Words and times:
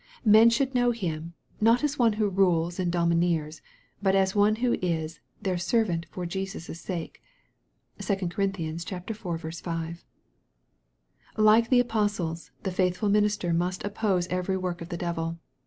Men 0.25 0.49
should 0.49 0.73
know 0.73 0.89
him, 0.89 1.33
not 1.61 1.83
as 1.83 1.99
one 1.99 2.13
who 2.13 2.27
rules 2.27 2.79
and 2.79 2.91
domineers, 2.91 3.61
but 4.01 4.15
as 4.15 4.33
one 4.33 4.55
who 4.55 4.73
is" 4.81 5.19
their 5.43 5.59
servant 5.59 6.07
for 6.09 6.25
Jesus' 6.25 6.81
sake." 6.81 7.21
(2 7.99 8.15
Cor. 8.29 8.43
iv. 8.45 9.55
5.) 9.61 10.05
Like 11.37 11.69
the 11.69 11.79
apostles, 11.79 12.49
the 12.63 12.71
faithful 12.71 13.09
minister 13.09 13.53
must 13.53 13.83
oppose 13.85 14.25
every 14.29 14.57
work 14.57 14.81
of 14.81 14.89
the 14.89 14.97
devil. 14.97 15.37